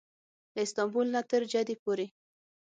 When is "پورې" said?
1.83-2.07